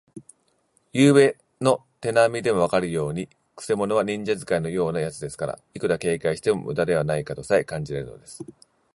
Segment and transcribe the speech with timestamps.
[0.93, 8.43] ゆうべの手なみでもわかるように、くせ者は忍術使いのようなやつですから、いくら警戒してもむだではないかとさえ感じられるのです。